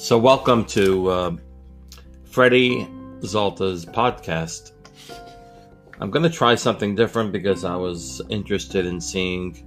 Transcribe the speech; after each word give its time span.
So, 0.00 0.16
welcome 0.16 0.64
to 0.68 1.08
uh, 1.10 1.36
Freddy 2.24 2.88
Zalta's 3.20 3.84
podcast. 3.84 4.72
I'm 6.00 6.10
going 6.10 6.22
to 6.22 6.30
try 6.30 6.54
something 6.54 6.94
different 6.94 7.32
because 7.32 7.66
I 7.66 7.76
was 7.76 8.22
interested 8.30 8.86
in 8.86 8.98
seeing 8.98 9.62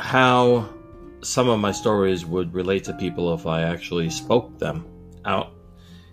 how 0.00 0.68
some 1.20 1.48
of 1.48 1.60
my 1.60 1.70
stories 1.70 2.26
would 2.26 2.52
relate 2.52 2.82
to 2.84 2.94
people 2.94 3.32
if 3.32 3.46
I 3.46 3.62
actually 3.62 4.10
spoke 4.10 4.58
them 4.58 4.84
out 5.24 5.52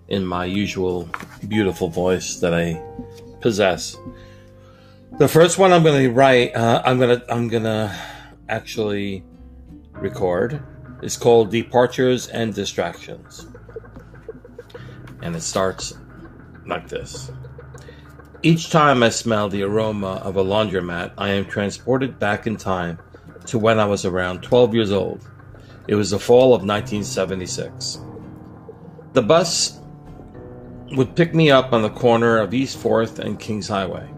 in 0.08 0.24
my 0.24 0.46
usual 0.46 1.10
beautiful 1.48 1.88
voice 1.88 2.40
that 2.42 2.54
I 2.54 2.80
possess. 3.42 3.98
The 5.18 5.28
first 5.28 5.58
one 5.58 5.74
I'm 5.74 5.82
going 5.82 6.04
to 6.04 6.12
write, 6.12 6.56
uh, 6.56 6.84
I'm 6.86 7.00
going 7.00 7.20
to, 7.20 7.34
I'm 7.34 7.48
going 7.48 7.64
to 7.64 8.00
actually 8.50 9.24
record 9.94 10.64
is 11.06 11.18
called 11.18 11.52
Departures 11.52 12.28
and 12.28 12.52
Distractions. 12.52 13.48
And 15.22 15.36
it 15.36 15.42
starts 15.42 15.94
like 16.66 16.88
this. 16.88 17.32
Each 18.42 18.72
time 18.72 19.04
I 19.04 19.10
smell 19.10 19.48
the 19.48 19.62
aroma 19.62 20.14
of 20.24 20.36
a 20.36 20.44
laundromat, 20.44 21.14
I 21.16 21.30
am 21.30 21.46
transported 21.46 22.18
back 22.18 22.48
in 22.48 22.58
time 22.58 22.98
to 23.46 23.60
when 23.60 23.80
I 23.80 23.86
was 23.86 24.04
around 24.04 24.42
12 24.42 24.74
years 24.74 24.92
old. 24.92 25.30
It 25.88 25.94
was 25.94 26.10
the 26.10 26.18
fall 26.20 26.56
of 26.56 26.64
1976. 26.64 28.00
The 29.14 29.22
bus 29.22 29.80
would 30.94 31.16
pick 31.16 31.36
me 31.36 31.52
up 31.52 31.72
on 31.72 31.84
the 31.84 31.90
corner 31.92 32.40
of 32.40 32.52
East 32.52 32.80
4th 32.80 33.20
and 33.20 33.40
Kings 33.40 33.68
Highway. 33.68 34.10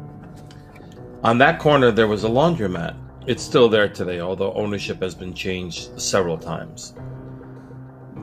On 1.24 1.38
that 1.40 1.60
corner, 1.60 1.92
there 1.92 2.08
was 2.08 2.24
a 2.24 2.30
laundromat 2.30 2.96
it's 3.28 3.44
still 3.44 3.68
there 3.68 3.90
today, 3.90 4.22
although 4.22 4.54
ownership 4.54 5.02
has 5.02 5.14
been 5.14 5.34
changed 5.34 6.02
several 6.02 6.38
times. 6.38 6.96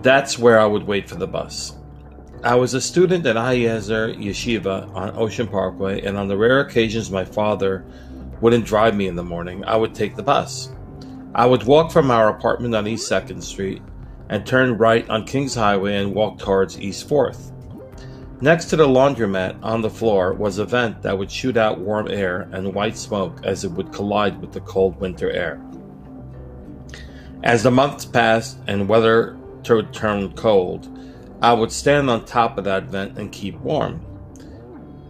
That's 0.02 0.38
where 0.38 0.58
I 0.58 0.64
would 0.64 0.86
wait 0.86 1.08
for 1.08 1.16
the 1.16 1.26
bus. 1.26 1.76
I 2.42 2.54
was 2.54 2.74
a 2.74 2.80
student 2.80 3.24
at 3.26 3.36
Ahiezer 3.36 4.16
Yeshiva 4.16 4.94
on 4.94 5.16
Ocean 5.16 5.46
Parkway, 5.46 6.02
and 6.02 6.16
on 6.16 6.28
the 6.28 6.36
rare 6.36 6.60
occasions 6.60 7.10
my 7.10 7.24
father 7.24 7.84
wouldn't 8.40 8.66
drive 8.66 8.96
me 8.96 9.06
in 9.06 9.16
the 9.16 9.22
morning, 9.22 9.64
I 9.64 9.76
would 9.76 9.94
take 9.94 10.16
the 10.16 10.22
bus. 10.22 10.72
I 11.34 11.46
would 11.46 11.64
walk 11.64 11.92
from 11.92 12.10
our 12.10 12.30
apartment 12.30 12.74
on 12.74 12.86
East 12.86 13.10
2nd 13.10 13.42
Street 13.42 13.82
and 14.30 14.46
turn 14.46 14.78
right 14.78 15.08
on 15.10 15.26
Kings 15.26 15.54
Highway 15.54 15.96
and 15.96 16.14
walk 16.14 16.38
towards 16.38 16.80
East 16.80 17.08
4th. 17.08 17.53
Next 18.40 18.66
to 18.66 18.76
the 18.76 18.86
laundromat 18.86 19.62
on 19.62 19.80
the 19.80 19.90
floor 19.90 20.32
was 20.32 20.58
a 20.58 20.64
vent 20.64 21.02
that 21.02 21.16
would 21.16 21.30
shoot 21.30 21.56
out 21.56 21.78
warm 21.78 22.08
air 22.10 22.48
and 22.52 22.74
white 22.74 22.96
smoke 22.96 23.38
as 23.44 23.64
it 23.64 23.70
would 23.70 23.92
collide 23.92 24.40
with 24.40 24.52
the 24.52 24.60
cold 24.60 25.00
winter 25.00 25.30
air. 25.30 25.60
As 27.44 27.62
the 27.62 27.70
months 27.70 28.04
passed 28.04 28.58
and 28.66 28.88
weather 28.88 29.36
turned 29.62 30.36
cold, 30.36 30.88
I 31.40 31.52
would 31.52 31.70
stand 31.70 32.10
on 32.10 32.24
top 32.24 32.58
of 32.58 32.64
that 32.64 32.84
vent 32.84 33.18
and 33.18 33.30
keep 33.30 33.58
warm. 33.60 34.04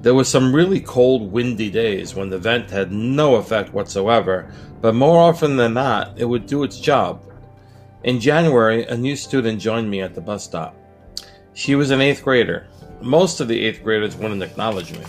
There 0.03 0.15
were 0.15 0.25
some 0.25 0.55
really 0.55 0.81
cold, 0.81 1.33
windy 1.33 1.71
days 1.71 2.15
when 2.15 2.29
the 2.29 2.39
vent 2.39 2.71
had 2.71 2.93
no 2.93 3.37
effect 3.37 3.73
whatsoever, 3.73 4.53
but 4.83 4.95
more 4.95 5.19
often 5.19 5.57
than 5.57 5.73
not, 5.73 6.13
it 6.19 6.27
would 6.27 6.45
do 6.45 6.63
its 6.63 6.79
job. 6.79 7.23
In 8.03 8.21
January, 8.21 8.85
a 8.85 8.99
new 8.99 9.17
student 9.17 9.63
joined 9.63 9.91
me 9.91 10.03
at 10.03 10.15
the 10.15 10.21
bus 10.21 10.45
stop. 10.45 10.77
She 11.55 11.75
was 11.75 11.91
an 11.91 12.03
eighth 12.03 12.23
grader. 12.23 12.67
Most 13.01 13.41
of 13.41 13.49
the 13.49 13.61
eighth 13.61 13.83
graders 13.83 14.17
wouldn't 14.17 14.43
acknowledge 14.43 14.93
me. 14.93 15.05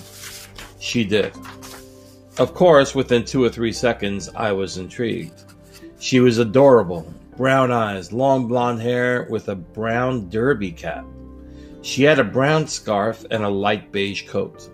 She 0.80 1.04
did. 1.04 1.34
Of 2.38 2.54
course, 2.54 2.94
within 2.94 3.24
two 3.24 3.44
or 3.44 3.50
three 3.50 3.72
seconds, 3.72 4.30
I 4.36 4.52
was 4.52 4.78
intrigued. 4.78 5.44
She 6.00 6.20
was 6.20 6.38
adorable, 6.38 7.12
brown 7.38 7.72
eyes, 7.72 8.12
long 8.12 8.48
blonde 8.48 8.82
hair 8.82 9.28
with 9.30 9.48
a 9.48 9.56
brown 9.56 10.30
derby 10.30 10.72
cap. 10.72 11.06
She 11.82 12.04
had 12.04 12.20
a 12.20 12.24
brown 12.24 12.68
scarf 12.68 13.26
and 13.32 13.44
a 13.44 13.50
light 13.50 13.92
beige 13.92 14.28
coat. 14.28 14.70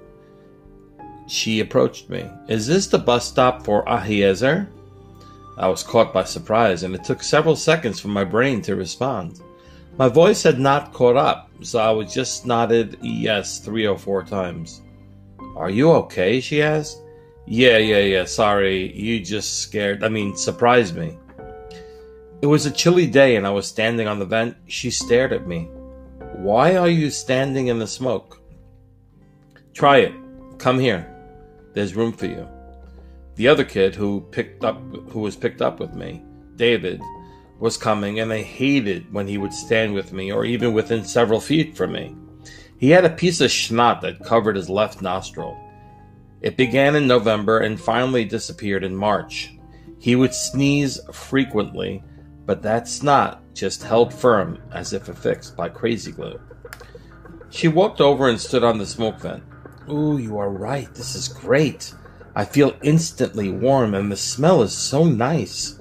She 1.28 1.60
approached 1.60 2.10
me. 2.10 2.30
Is 2.48 2.68
this 2.68 2.88
the 2.88 2.98
bus 2.98 3.28
stop 3.28 3.64
for 3.64 3.86
Ahiezer? 3.86 4.68
I 5.58 5.68
was 5.68 5.84
caught 5.84 6.14
by 6.14 6.24
surprise, 6.24 6.84
and 6.84 6.96
it 6.96 7.04
took 7.04 7.22
several 7.22 7.56
seconds 7.56 8.00
for 8.00 8.08
my 8.08 8.24
brain 8.24 8.62
to 8.64 8.76
respond. 8.76 9.42
My 10.02 10.08
voice 10.08 10.42
had 10.42 10.60
not 10.60 10.94
caught 10.94 11.16
up, 11.16 11.52
so 11.62 11.78
I 11.78 11.92
was 11.92 12.12
just 12.12 12.48
nodded 12.48 12.98
yes 13.04 13.60
three 13.60 13.86
or 13.86 14.00
four 14.00 14.24
times. 14.24 14.82
Are 15.56 15.70
you 15.70 15.92
okay? 15.92 16.42
she 16.42 16.64
asked. 16.64 17.04
Yeah, 17.46 17.78
yeah, 17.78 18.00
yeah, 18.00 18.26
sorry. 18.26 18.92
You 18.98 19.20
just 19.20 19.60
scared, 19.60 20.04
I 20.04 20.10
mean, 20.10 20.36
surprised 20.36 20.98
me. 20.98 21.20
It 22.42 22.48
was 22.48 22.66
a 22.66 22.72
chilly 22.72 23.06
day 23.06 23.36
and 23.36 23.46
I 23.46 23.52
was 23.52 23.68
standing 23.68 24.08
on 24.08 24.18
the 24.18 24.26
vent. 24.26 24.58
She 24.66 24.90
stared 24.90 25.34
at 25.34 25.46
me. 25.46 25.70
Why 26.34 26.78
are 26.78 26.90
you 26.90 27.12
standing 27.12 27.68
in 27.68 27.78
the 27.78 27.86
smoke? 27.86 28.42
Try 29.76 29.98
it. 29.98 30.16
Come 30.58 30.80
here. 30.80 31.16
There's 31.76 31.94
room 31.94 32.12
for 32.12 32.26
you. 32.26 32.50
The 33.36 33.48
other 33.48 33.64
kid 33.64 33.94
who 33.94 34.22
picked 34.32 34.64
up 34.64 34.82
who 35.10 35.20
was 35.20 35.36
picked 35.36 35.62
up 35.62 35.80
with 35.80 35.94
me, 35.94 36.24
David, 36.56 37.04
was 37.62 37.78
coming, 37.78 38.20
and 38.20 38.34
I 38.34 38.42
hated 38.42 39.14
when 39.14 39.28
he 39.28 39.38
would 39.38 39.54
stand 39.54 39.94
with 39.94 40.12
me 40.12 40.32
or 40.32 40.44
even 40.44 40.74
within 40.74 41.06
several 41.06 41.40
feet 41.40 41.78
from 41.78 41.94
me. 41.94 42.16
He 42.78 42.90
had 42.90 43.06
a 43.06 43.10
piece 43.10 43.40
of 43.40 43.52
schnot 43.52 44.02
that 44.02 44.26
covered 44.26 44.56
his 44.56 44.68
left 44.68 45.04
nostril. 45.04 45.56
It 46.42 46.58
began 46.58 46.96
in 46.96 47.08
November 47.08 47.60
and 47.60 47.80
finally 47.80 48.26
disappeared 48.26 48.84
in 48.84 48.96
March. 48.96 49.54
He 50.00 50.16
would 50.16 50.34
sneeze 50.34 51.00
frequently, 51.14 52.04
but 52.48 52.64
that 52.64 52.88
snot 52.88 53.44
just 53.54 53.84
held 53.84 54.12
firm 54.12 54.60
as 54.72 54.92
if 54.92 55.08
affixed 55.08 55.56
by 55.56 55.70
crazy 55.70 56.12
glue. 56.12 56.42
She 57.52 57.68
walked 57.68 58.02
over 58.02 58.28
and 58.28 58.42
stood 58.42 58.64
on 58.64 58.80
the 58.80 58.88
smoke 58.88 59.20
vent. 59.20 59.44
Ooh, 59.88 60.18
you 60.18 60.40
are 60.40 60.50
right. 60.50 60.92
This 60.96 61.14
is 61.14 61.28
great. 61.28 61.94
I 62.36 62.46
feel 62.46 62.76
instantly 62.82 63.52
warm 63.52 63.94
and 63.94 64.12
the 64.12 64.18
smell 64.18 64.64
is 64.64 64.74
so 64.74 65.04
nice. 65.04 65.80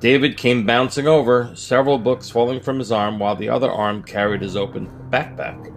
David 0.00 0.36
came 0.36 0.66
bouncing 0.66 1.06
over, 1.06 1.50
several 1.54 1.98
books 1.98 2.28
falling 2.28 2.60
from 2.60 2.78
his 2.78 2.92
arm 2.92 3.18
while 3.18 3.34
the 3.34 3.48
other 3.48 3.70
arm 3.70 4.02
carried 4.02 4.42
his 4.42 4.56
open 4.56 4.88
backpack. 5.10 5.72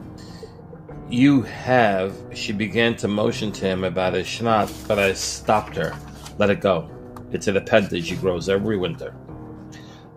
You 1.09 1.41
have, 1.43 2.15
she 2.33 2.51
began 2.51 2.95
to 2.97 3.07
motion 3.07 3.51
to 3.53 3.65
him 3.65 3.83
about 3.83 4.13
his 4.13 4.27
schnot, 4.27 4.71
but 4.87 4.99
I 4.99 5.13
stopped 5.13 5.75
her. 5.77 5.95
Let 6.37 6.49
it 6.49 6.59
go. 6.59 6.89
It's 7.31 7.47
an 7.47 7.57
appendage 7.57 8.09
he 8.09 8.15
grows 8.15 8.49
every 8.49 8.77
winter. 8.77 9.15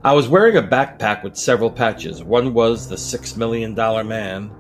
I 0.05 0.13
was 0.13 0.29
wearing 0.29 0.57
a 0.57 0.63
backpack 0.63 1.23
with 1.23 1.37
several 1.37 1.71
patches. 1.71 2.25
One 2.25 2.53
was 2.53 2.89
the 2.89 2.99
Six 2.99 3.37
Million 3.37 3.73
Dollar 3.73 4.03
Man, 4.03 4.51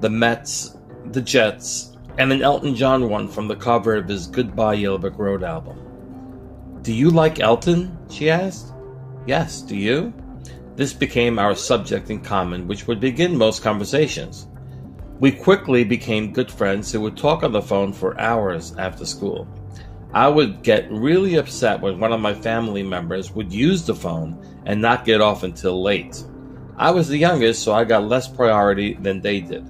the 0.00 0.10
Mets, 0.10 0.76
the 1.06 1.22
Jets, 1.22 1.96
and 2.18 2.30
an 2.30 2.42
Elton 2.42 2.74
John 2.74 3.08
one 3.08 3.26
from 3.26 3.48
the 3.48 3.56
cover 3.56 3.96
of 3.96 4.06
his 4.06 4.26
Goodbye 4.26 4.74
Yellow 4.74 4.98
Brick 4.98 5.18
Road 5.18 5.42
album. 5.42 5.89
Do 6.82 6.92
you 6.94 7.10
like 7.10 7.40
Elton? 7.40 7.96
she 8.08 8.30
asked. 8.30 8.72
Yes, 9.26 9.60
do 9.60 9.76
you? 9.76 10.14
This 10.76 10.94
became 10.94 11.38
our 11.38 11.54
subject 11.54 12.08
in 12.08 12.20
common, 12.20 12.66
which 12.66 12.86
would 12.86 13.00
begin 13.00 13.36
most 13.36 13.62
conversations. 13.62 14.46
We 15.18 15.30
quickly 15.30 15.84
became 15.84 16.32
good 16.32 16.50
friends 16.50 16.90
who 16.90 17.02
would 17.02 17.18
talk 17.18 17.42
on 17.42 17.52
the 17.52 17.60
phone 17.60 17.92
for 17.92 18.18
hours 18.18 18.74
after 18.78 19.04
school. 19.04 19.46
I 20.14 20.26
would 20.28 20.62
get 20.62 20.90
really 20.90 21.36
upset 21.36 21.82
when 21.82 22.00
one 22.00 22.14
of 22.14 22.20
my 22.20 22.32
family 22.32 22.82
members 22.82 23.30
would 23.32 23.52
use 23.52 23.84
the 23.84 23.94
phone 23.94 24.42
and 24.64 24.80
not 24.80 25.04
get 25.04 25.20
off 25.20 25.42
until 25.42 25.82
late. 25.82 26.24
I 26.78 26.90
was 26.90 27.08
the 27.08 27.18
youngest, 27.18 27.62
so 27.62 27.74
I 27.74 27.84
got 27.84 28.08
less 28.08 28.26
priority 28.26 28.94
than 28.94 29.20
they 29.20 29.40
did. 29.40 29.68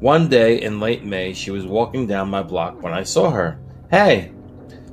One 0.00 0.28
day 0.28 0.60
in 0.60 0.78
late 0.78 1.04
May, 1.04 1.32
she 1.32 1.50
was 1.50 1.66
walking 1.66 2.06
down 2.06 2.28
my 2.28 2.42
block 2.42 2.82
when 2.82 2.92
I 2.92 3.02
saw 3.02 3.30
her. 3.30 3.58
Hey, 3.90 4.32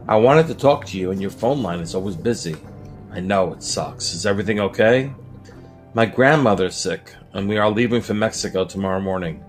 I 0.08 0.16
wanted 0.18 0.46
to 0.48 0.56
talk 0.56 0.86
to 0.88 0.98
you, 1.00 1.10
and 1.12 1.20
your 1.20 1.32
phone 1.32 1.64
line 1.64 1.80
is 1.80 1.96
always 1.96 2.16
busy. 2.16 2.56
I 3.12 3.20
know 3.22 3.54
it 3.54 3.64
sucks. 3.64 4.14
Is 4.14 4.26
everything 4.26 4.60
okay? 4.60 5.12
My 5.96 6.06
grandmother's 6.06 6.76
sick, 6.76 7.12
and 7.34 7.50
we 7.50 7.58
are 7.58 7.72
leaving 7.72 8.02
for 8.02 8.14
Mexico 8.14 8.66
tomorrow 8.66 9.00
morning. 9.00 9.44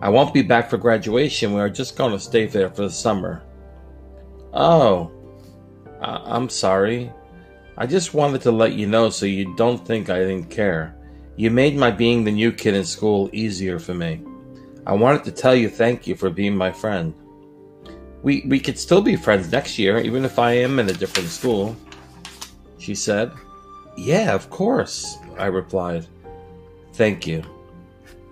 I 0.00 0.10
won't 0.10 0.34
be 0.34 0.42
back 0.42 0.70
for 0.70 0.76
graduation. 0.76 1.54
We 1.54 1.60
are 1.60 1.70
just 1.70 1.96
going 1.96 2.12
to 2.12 2.20
stay 2.20 2.46
there 2.46 2.68
for 2.70 2.82
the 2.82 2.90
summer. 2.90 3.42
Oh, 4.52 5.10
I- 6.00 6.22
I'm 6.36 6.48
sorry. 6.50 7.10
I 7.76 7.86
just 7.86 8.14
wanted 8.14 8.42
to 8.42 8.52
let 8.52 8.74
you 8.74 8.86
know 8.86 9.10
so 9.10 9.26
you 9.26 9.56
don't 9.56 9.84
think 9.84 10.08
I 10.08 10.20
didn't 10.20 10.50
care. 10.50 10.94
You 11.36 11.50
made 11.50 11.76
my 11.76 11.90
being 11.90 12.22
the 12.22 12.30
new 12.30 12.52
kid 12.52 12.74
in 12.74 12.84
school 12.84 13.28
easier 13.32 13.78
for 13.78 13.92
me. 13.94 14.22
I 14.86 14.92
wanted 14.92 15.24
to 15.24 15.32
tell 15.32 15.54
you 15.54 15.68
thank 15.68 16.06
you 16.06 16.14
for 16.14 16.30
being 16.30 16.56
my 16.56 16.70
friend. 16.70 17.12
We, 18.26 18.42
we 18.44 18.58
could 18.58 18.76
still 18.76 19.02
be 19.02 19.14
friends 19.14 19.52
next 19.52 19.78
year, 19.78 19.98
even 19.98 20.24
if 20.24 20.36
I 20.40 20.54
am 20.54 20.80
in 20.80 20.88
a 20.88 20.92
different 20.92 21.28
school, 21.28 21.76
she 22.76 22.92
said. 22.92 23.30
Yeah, 23.96 24.34
of 24.34 24.50
course, 24.50 25.16
I 25.38 25.46
replied. 25.46 26.08
Thank 26.94 27.28
you. 27.28 27.44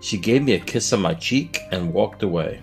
She 0.01 0.19
gave 0.19 0.43
me 0.43 0.55
a 0.55 0.59
kiss 0.59 0.93
on 0.93 1.01
my 1.01 1.15
cheek 1.15 1.61
and 1.71 1.95
walked 1.95 2.25
away. 2.25 2.61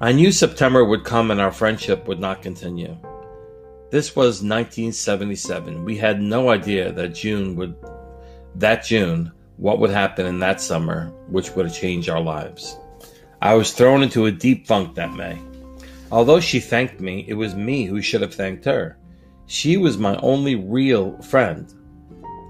I 0.00 0.12
knew 0.12 0.32
September 0.32 0.82
would 0.82 1.04
come 1.04 1.30
and 1.30 1.42
our 1.42 1.52
friendship 1.52 2.08
would 2.08 2.20
not 2.20 2.40
continue. 2.40 2.96
This 3.90 4.16
was 4.16 4.40
1977. 4.40 5.84
We 5.84 5.98
had 5.98 6.22
no 6.22 6.48
idea 6.48 6.90
that 6.92 7.14
June 7.14 7.54
would 7.56 7.76
that 8.54 8.82
June 8.82 9.30
what 9.58 9.78
would 9.78 9.90
happen 9.90 10.24
in 10.24 10.38
that 10.38 10.62
summer, 10.62 11.08
which 11.28 11.50
would 11.50 11.66
have 11.66 11.76
changed 11.76 12.08
our 12.08 12.22
lives. 12.22 12.78
I 13.44 13.52
was 13.56 13.72
thrown 13.74 14.02
into 14.02 14.24
a 14.24 14.32
deep 14.32 14.66
funk 14.66 14.94
that 14.94 15.12
May. 15.12 15.38
Although 16.10 16.40
she 16.40 16.60
thanked 16.60 16.98
me, 16.98 17.26
it 17.28 17.34
was 17.34 17.54
me 17.54 17.84
who 17.84 18.00
should 18.00 18.22
have 18.22 18.34
thanked 18.34 18.64
her. 18.64 18.96
She 19.44 19.76
was 19.76 19.98
my 19.98 20.16
only 20.22 20.54
real 20.54 21.20
friend. 21.20 21.70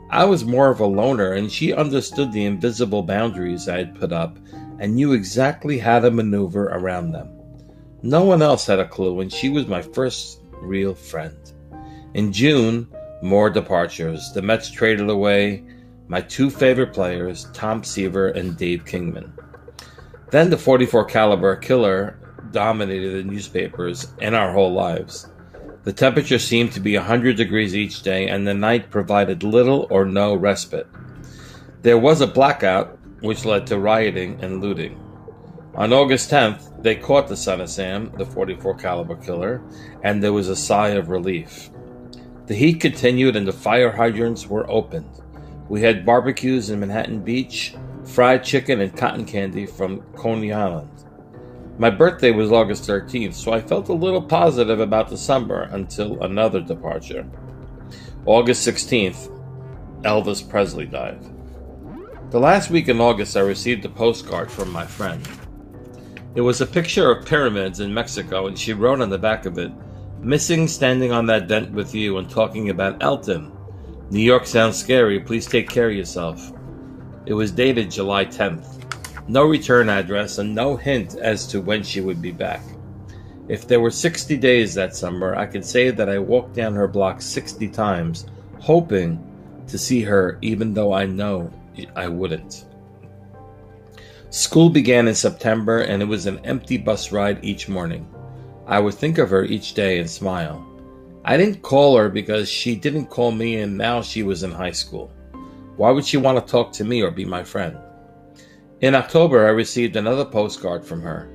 I 0.08 0.24
was 0.24 0.44
more 0.44 0.70
of 0.70 0.78
a 0.78 0.86
loner, 0.86 1.32
and 1.32 1.50
she 1.50 1.72
understood 1.72 2.30
the 2.30 2.44
invisible 2.44 3.02
boundaries 3.02 3.68
I 3.68 3.78
had 3.78 3.96
put 3.96 4.12
up 4.12 4.38
and 4.78 4.94
knew 4.94 5.14
exactly 5.14 5.80
how 5.80 5.98
to 5.98 6.12
maneuver 6.12 6.66
around 6.66 7.10
them. 7.10 7.28
No 8.04 8.22
one 8.22 8.40
else 8.40 8.64
had 8.64 8.78
a 8.78 8.86
clue, 8.86 9.18
and 9.18 9.32
she 9.32 9.48
was 9.48 9.66
my 9.66 9.82
first 9.82 10.42
real 10.60 10.94
friend. 10.94 11.36
In 12.14 12.32
June, 12.32 12.86
more 13.20 13.50
departures. 13.50 14.30
The 14.32 14.42
Mets 14.42 14.70
traded 14.70 15.10
away 15.10 15.64
my 16.06 16.20
two 16.20 16.50
favorite 16.50 16.92
players, 16.92 17.48
Tom 17.52 17.82
Seaver 17.82 18.28
and 18.28 18.56
Dave 18.56 18.84
Kingman. 18.84 19.32
Then 20.34 20.50
the 20.50 20.58
44 20.58 21.04
caliber 21.04 21.54
killer 21.54 22.18
dominated 22.50 23.12
the 23.12 23.30
newspapers 23.30 24.08
and 24.20 24.34
our 24.34 24.52
whole 24.52 24.72
lives. 24.72 25.28
The 25.84 25.92
temperature 25.92 26.40
seemed 26.40 26.72
to 26.72 26.80
be 26.80 26.96
100 26.96 27.36
degrees 27.36 27.76
each 27.76 28.02
day, 28.02 28.26
and 28.26 28.44
the 28.44 28.52
night 28.52 28.90
provided 28.90 29.44
little 29.44 29.86
or 29.90 30.04
no 30.04 30.34
respite. 30.34 30.88
There 31.82 31.98
was 31.98 32.20
a 32.20 32.26
blackout, 32.26 32.98
which 33.20 33.44
led 33.44 33.68
to 33.68 33.78
rioting 33.78 34.42
and 34.42 34.60
looting. 34.60 34.98
On 35.76 35.92
August 35.92 36.32
10th, 36.32 36.82
they 36.82 36.96
caught 36.96 37.28
the 37.28 37.36
son 37.36 37.60
of 37.60 37.70
Sam, 37.70 38.10
the 38.18 38.26
44 38.26 38.74
caliber 38.74 39.14
killer, 39.14 39.62
and 40.02 40.20
there 40.20 40.32
was 40.32 40.48
a 40.48 40.56
sigh 40.56 40.98
of 40.98 41.10
relief. 41.10 41.70
The 42.46 42.56
heat 42.56 42.80
continued 42.80 43.36
and 43.36 43.46
the 43.46 43.52
fire 43.52 43.92
hydrants 43.92 44.48
were 44.48 44.68
opened. 44.68 45.22
We 45.68 45.82
had 45.82 46.04
barbecues 46.04 46.70
in 46.70 46.80
Manhattan 46.80 47.20
Beach, 47.20 47.76
fried 48.04 48.44
chicken 48.44 48.80
and 48.80 48.96
cotton 48.96 49.24
candy 49.24 49.66
from 49.66 50.00
Coney 50.16 50.52
Island. 50.52 50.90
My 51.78 51.90
birthday 51.90 52.30
was 52.30 52.52
August 52.52 52.88
13th, 52.88 53.34
so 53.34 53.52
I 53.52 53.60
felt 53.60 53.88
a 53.88 53.94
little 53.94 54.22
positive 54.22 54.78
about 54.78 55.18
summer 55.18 55.68
until 55.72 56.22
another 56.22 56.60
departure. 56.60 57.26
August 58.26 58.66
16th, 58.66 59.30
Elvis 60.02 60.48
Presley 60.48 60.86
died. 60.86 61.18
The 62.30 62.38
last 62.38 62.70
week 62.70 62.88
in 62.88 63.00
August, 63.00 63.36
I 63.36 63.40
received 63.40 63.84
a 63.84 63.88
postcard 63.88 64.50
from 64.50 64.70
my 64.70 64.86
friend. 64.86 65.26
It 66.34 66.40
was 66.40 66.60
a 66.60 66.66
picture 66.66 67.10
of 67.10 67.26
pyramids 67.26 67.80
in 67.80 67.94
Mexico, 67.94 68.46
and 68.46 68.58
she 68.58 68.72
wrote 68.72 69.00
on 69.00 69.10
the 69.10 69.18
back 69.18 69.46
of 69.46 69.58
it, 69.58 69.72
Missing 70.20 70.68
standing 70.68 71.12
on 71.12 71.26
that 71.26 71.48
dent 71.48 71.72
with 71.72 71.94
you 71.94 72.16
and 72.16 72.30
talking 72.30 72.70
about 72.70 73.02
Elton. 73.02 73.52
New 74.10 74.22
York 74.22 74.46
sounds 74.46 74.76
scary, 74.76 75.20
please 75.20 75.46
take 75.46 75.68
care 75.68 75.90
of 75.90 75.94
yourself. 75.94 76.52
It 77.26 77.34
was 77.34 77.50
dated 77.50 77.90
July 77.90 78.24
10th 78.24 78.74
no 79.26 79.44
return 79.44 79.88
address, 79.88 80.38
and 80.38 80.54
no 80.54 80.76
hint 80.76 81.14
as 81.16 81.46
to 81.46 81.60
when 81.60 81.82
she 81.82 82.00
would 82.00 82.20
be 82.20 82.32
back. 82.32 82.60
If 83.48 83.66
there 83.66 83.80
were 83.80 83.90
60 83.90 84.36
days 84.36 84.74
that 84.74 84.96
summer, 84.96 85.34
I 85.34 85.46
could 85.46 85.64
say 85.64 85.90
that 85.90 86.08
I 86.08 86.18
walked 86.18 86.54
down 86.54 86.74
her 86.74 86.88
block 86.88 87.22
60 87.22 87.68
times, 87.68 88.26
hoping 88.60 89.18
to 89.66 89.78
see 89.78 90.02
her, 90.02 90.38
even 90.42 90.74
though 90.74 90.92
I 90.92 91.06
know 91.06 91.50
I 91.96 92.08
wouldn't. 92.08 92.66
School 94.30 94.68
began 94.68 95.08
in 95.08 95.14
September, 95.14 95.80
and 95.80 96.02
it 96.02 96.06
was 96.06 96.26
an 96.26 96.40
empty 96.44 96.76
bus 96.76 97.12
ride 97.12 97.42
each 97.44 97.68
morning. 97.68 98.06
I 98.66 98.80
would 98.80 98.94
think 98.94 99.18
of 99.18 99.30
her 99.30 99.44
each 99.44 99.74
day 99.74 100.00
and 100.00 100.08
smile. 100.08 100.66
I 101.24 101.36
didn't 101.36 101.62
call 101.62 101.96
her 101.96 102.08
because 102.08 102.50
she 102.50 102.76
didn't 102.76 103.06
call 103.06 103.30
me, 103.30 103.56
and 103.56 103.78
now 103.78 104.02
she 104.02 104.22
was 104.22 104.42
in 104.42 104.50
high 104.50 104.72
school. 104.72 105.10
Why 105.76 105.90
would 105.90 106.04
she 106.04 106.16
want 106.16 106.38
to 106.38 106.50
talk 106.50 106.72
to 106.72 106.84
me 106.84 107.02
or 107.02 107.10
be 107.10 107.24
my 107.24 107.42
friend? 107.42 107.76
In 108.80 108.94
October, 108.94 109.46
I 109.46 109.50
received 109.50 109.96
another 109.96 110.24
postcard 110.24 110.84
from 110.84 111.02
her. 111.02 111.28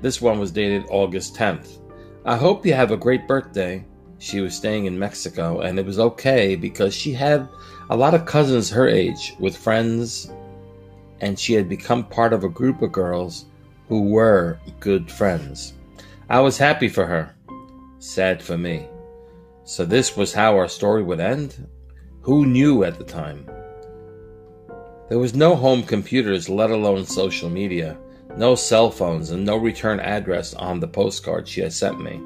This 0.00 0.20
one 0.20 0.38
was 0.38 0.52
dated 0.52 0.84
August 0.90 1.34
10th. 1.34 1.80
I 2.24 2.36
hope 2.36 2.64
you 2.64 2.72
have 2.72 2.92
a 2.92 2.96
great 2.96 3.26
birthday. 3.26 3.84
She 4.18 4.40
was 4.40 4.54
staying 4.54 4.84
in 4.84 4.98
Mexico, 4.98 5.60
and 5.60 5.78
it 5.78 5.86
was 5.86 5.98
okay 5.98 6.54
because 6.54 6.94
she 6.94 7.12
had 7.12 7.48
a 7.88 7.96
lot 7.96 8.14
of 8.14 8.26
cousins 8.26 8.70
her 8.70 8.86
age 8.86 9.34
with 9.40 9.56
friends, 9.56 10.30
and 11.20 11.38
she 11.38 11.54
had 11.54 11.68
become 11.68 12.04
part 12.04 12.32
of 12.32 12.44
a 12.44 12.48
group 12.48 12.82
of 12.82 12.92
girls 12.92 13.46
who 13.88 14.02
were 14.02 14.60
good 14.78 15.10
friends. 15.10 15.72
I 16.28 16.38
was 16.38 16.56
happy 16.56 16.88
for 16.88 17.06
her, 17.06 17.34
sad 17.98 18.40
for 18.40 18.56
me. 18.56 18.86
So, 19.64 19.84
this 19.84 20.16
was 20.16 20.32
how 20.32 20.56
our 20.56 20.68
story 20.68 21.02
would 21.02 21.20
end? 21.20 21.66
Who 22.22 22.46
knew 22.46 22.84
at 22.84 22.98
the 22.98 23.04
time? 23.04 23.50
There 25.10 25.18
was 25.18 25.34
no 25.34 25.56
home 25.56 25.82
computers, 25.82 26.48
let 26.48 26.70
alone 26.70 27.04
social 27.04 27.50
media, 27.50 27.98
no 28.36 28.54
cell 28.54 28.92
phones, 28.92 29.30
and 29.30 29.44
no 29.44 29.56
return 29.56 29.98
address 29.98 30.54
on 30.54 30.78
the 30.78 30.86
postcard 30.86 31.48
she 31.48 31.62
had 31.62 31.72
sent 31.72 32.00
me. 32.00 32.20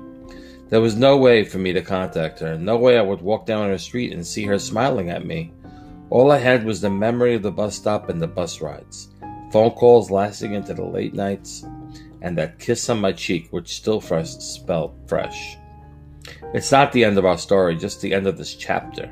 There 0.69 0.83
was 0.83 0.95
no 0.95 1.17
way 1.17 1.45
for 1.45 1.57
me 1.57 1.73
to 1.73 1.81
contact 1.81 2.41
her, 2.41 2.59
no 2.59 2.77
way 2.77 2.99
I 2.99 3.03
would 3.03 3.23
walk 3.23 3.47
down 3.47 3.71
her 3.71 3.79
street 3.79 4.13
and 4.13 4.27
see 4.27 4.45
her 4.45 4.59
smiling 4.59 5.09
at 5.09 5.25
me. 5.25 5.51
All 6.11 6.31
I 6.31 6.37
had 6.37 6.63
was 6.63 6.83
the 6.83 6.91
memory 6.91 7.35
of 7.35 7.43
the 7.43 7.51
bus 7.51 7.75
stop 7.75 8.11
and 8.11 8.21
the 8.21 8.27
bus 8.27 8.61
rides, 8.61 9.09
phone 9.51 9.71
calls 9.71 10.11
lasting 10.11 10.53
into 10.53 10.75
the 10.75 10.85
late 10.85 11.15
nights, 11.15 11.65
and 12.21 12.37
that 12.37 12.59
kiss 12.59 12.91
on 12.91 13.01
my 13.01 13.13
cheek 13.13 13.49
which 13.51 13.77
still 13.77 13.99
fresh 13.99 14.35
fresh. 15.07 15.57
It's 16.53 16.71
not 16.71 16.93
the 16.93 17.05
end 17.05 17.17
of 17.17 17.25
our 17.25 17.39
story, 17.39 17.77
just 17.77 18.03
the 18.03 18.13
end 18.13 18.27
of 18.27 18.37
this 18.37 18.55
chapter. 18.55 19.11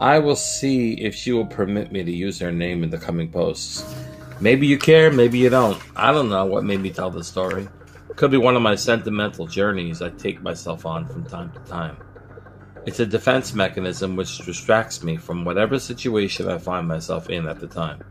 I 0.00 0.18
will 0.18 0.36
see 0.36 0.92
if 0.92 1.14
she 1.14 1.32
will 1.32 1.46
permit 1.46 1.90
me 1.90 2.04
to 2.04 2.12
use 2.12 2.38
her 2.40 2.52
name 2.52 2.84
in 2.84 2.90
the 2.90 2.98
coming 2.98 3.30
posts. 3.30 3.82
Maybe 4.40 4.66
you 4.66 4.76
care, 4.76 5.10
maybe 5.10 5.38
you 5.38 5.48
don't. 5.48 5.80
I 5.96 6.12
don't 6.12 6.28
know 6.28 6.44
what 6.44 6.64
made 6.64 6.80
me 6.80 6.90
tell 6.90 7.10
this 7.10 7.28
story. 7.28 7.66
It 8.10 8.16
Could 8.16 8.30
be 8.30 8.36
one 8.36 8.56
of 8.56 8.62
my 8.62 8.74
sentimental 8.74 9.46
journeys 9.46 10.02
I 10.02 10.10
take 10.10 10.42
myself 10.42 10.84
on 10.84 11.08
from 11.08 11.24
time 11.24 11.50
to 11.52 11.60
time. 11.60 11.96
It's 12.84 13.00
a 13.00 13.06
defense 13.06 13.54
mechanism 13.54 14.16
which 14.16 14.38
distracts 14.38 15.02
me 15.02 15.16
from 15.16 15.46
whatever 15.46 15.78
situation 15.78 16.46
I 16.48 16.58
find 16.58 16.86
myself 16.86 17.30
in 17.30 17.48
at 17.48 17.58
the 17.58 17.66
time. 17.66 18.04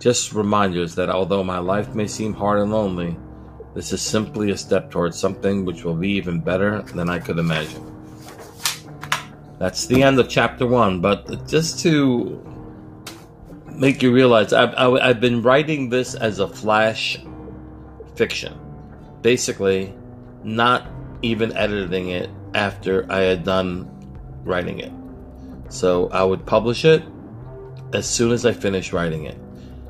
Just 0.00 0.32
reminders 0.32 0.96
that 0.96 1.08
although 1.08 1.44
my 1.44 1.58
life 1.58 1.94
may 1.94 2.08
seem 2.08 2.34
hard 2.34 2.60
and 2.60 2.72
lonely, 2.72 3.16
this 3.74 3.92
is 3.92 4.02
simply 4.02 4.50
a 4.50 4.56
step 4.56 4.90
towards 4.90 5.16
something 5.16 5.64
which 5.64 5.84
will 5.84 5.94
be 5.94 6.10
even 6.10 6.40
better 6.40 6.82
than 6.82 7.08
I 7.08 7.20
could 7.20 7.38
imagine. 7.38 7.95
That's 9.58 9.86
the 9.86 10.02
end 10.02 10.18
of 10.18 10.28
chapter 10.28 10.66
one. 10.66 11.00
But 11.00 11.48
just 11.48 11.80
to 11.80 12.42
make 13.66 14.02
you 14.02 14.12
realize, 14.12 14.52
I've, 14.52 14.74
I've 14.74 15.20
been 15.20 15.42
writing 15.42 15.88
this 15.88 16.14
as 16.14 16.38
a 16.38 16.48
flash 16.48 17.18
fiction. 18.14 18.58
Basically, 19.22 19.94
not 20.44 20.86
even 21.22 21.56
editing 21.56 22.10
it 22.10 22.30
after 22.54 23.10
I 23.10 23.20
had 23.20 23.44
done 23.44 23.90
writing 24.44 24.80
it. 24.80 24.92
So 25.68 26.08
I 26.10 26.22
would 26.22 26.46
publish 26.46 26.84
it 26.84 27.02
as 27.92 28.08
soon 28.08 28.32
as 28.32 28.46
I 28.46 28.52
finished 28.52 28.92
writing 28.92 29.24
it. 29.24 29.38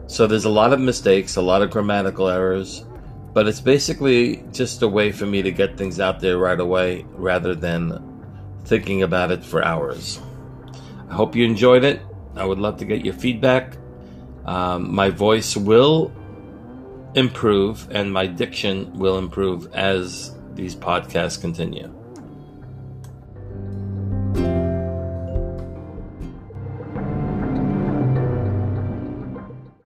So 0.06 0.26
there's 0.26 0.44
a 0.44 0.50
lot 0.50 0.73
of 0.73 0.80
mistakes, 0.80 1.37
a 1.37 1.42
lot 1.42 1.62
of 1.62 1.70
grammatical 1.70 2.28
errors, 2.28 2.85
but 3.32 3.46
it's 3.49 3.61
basically 3.61 4.44
just 4.52 4.82
a 4.82 4.88
way 4.88 5.12
for 5.12 5.26
me 5.26 5.42
to 5.42 5.50
get 5.50 5.76
things 5.76 6.00
out 6.00 6.20
there 6.20 6.38
right 6.38 6.58
away 6.58 7.04
rather 7.11 7.54
than 7.54 8.06
thinking 8.66 9.02
about 9.02 9.30
it 9.30 9.44
for 9.44 9.64
hours. 9.64 10.20
I 11.08 11.14
hope 11.14 11.37
you 11.37 11.44
enjoyed 11.44 11.85
it. 11.85 12.00
I 12.35 12.44
would 12.44 12.58
love 12.58 12.78
to 12.78 12.85
get 12.85 13.04
your 13.04 13.14
feedback. 13.14 13.76
Um, 14.44 14.94
my 14.94 15.11
voice 15.11 15.56
will 15.56 16.12
improve 17.14 17.88
and 17.90 18.12
my 18.12 18.26
diction 18.26 18.92
will 18.99 19.18
improve 19.18 19.73
as 19.75 20.37
these 20.54 20.76
podcasts 20.76 21.40
continue. 21.40 21.92